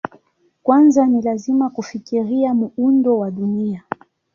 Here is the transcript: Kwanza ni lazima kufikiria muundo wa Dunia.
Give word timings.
Kwanza 0.63 1.05
ni 1.07 1.21
lazima 1.21 1.69
kufikiria 1.69 2.53
muundo 2.53 3.17
wa 3.17 3.31
Dunia. 3.31 3.83